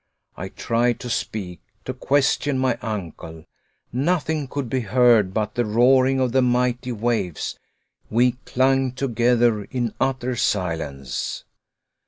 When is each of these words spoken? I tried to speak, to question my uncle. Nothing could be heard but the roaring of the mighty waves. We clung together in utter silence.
I 0.35 0.49
tried 0.49 0.99
to 1.01 1.11
speak, 1.11 1.59
to 1.85 1.93
question 1.93 2.57
my 2.57 2.75
uncle. 2.81 3.45
Nothing 3.93 4.47
could 4.47 4.67
be 4.67 4.79
heard 4.79 5.31
but 5.31 5.53
the 5.53 5.63
roaring 5.63 6.19
of 6.19 6.31
the 6.31 6.41
mighty 6.41 6.91
waves. 6.91 7.59
We 8.09 8.31
clung 8.47 8.93
together 8.93 9.65
in 9.65 9.93
utter 9.99 10.35
silence. 10.35 11.43